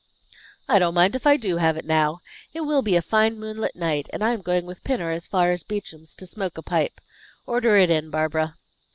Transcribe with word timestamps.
"I 0.67 0.79
don't 0.79 0.95
mind 0.95 1.15
if 1.15 1.27
I 1.27 1.37
do 1.37 1.57
have 1.57 1.77
it 1.77 1.85
now. 1.85 2.21
It 2.55 2.61
will 2.61 2.81
be 2.81 2.95
a 2.95 3.03
fine 3.03 3.39
moonlight 3.39 3.75
night 3.75 4.09
and 4.11 4.23
I 4.23 4.33
am 4.33 4.41
going 4.41 4.65
with 4.65 4.83
Pinner 4.83 5.11
as 5.11 5.27
far 5.27 5.51
as 5.51 5.61
Beauchamp's 5.61 6.15
to 6.15 6.25
smoke 6.25 6.57
a 6.57 6.63
pipe. 6.63 6.99
Order 7.45 7.77
it 7.77 7.91
in, 7.91 8.09
Barbara." 8.09 8.57